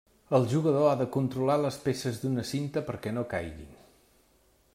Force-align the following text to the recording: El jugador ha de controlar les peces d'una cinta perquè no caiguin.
El 0.35 0.45
jugador 0.53 0.87
ha 0.91 0.95
de 1.01 1.05
controlar 1.17 1.59
les 1.65 1.77
peces 1.85 2.19
d'una 2.23 2.47
cinta 2.53 2.87
perquè 2.89 3.17
no 3.19 3.27
caiguin. 3.37 3.79